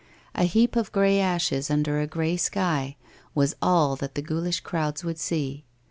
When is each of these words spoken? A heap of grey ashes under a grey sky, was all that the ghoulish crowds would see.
A 0.33 0.45
heap 0.45 0.75
of 0.75 0.91
grey 0.91 1.19
ashes 1.19 1.69
under 1.69 1.99
a 2.01 2.07
grey 2.07 2.35
sky, 2.35 2.95
was 3.35 3.53
all 3.61 3.95
that 3.97 4.15
the 4.15 4.23
ghoulish 4.23 4.61
crowds 4.61 5.03
would 5.03 5.19
see. 5.19 5.63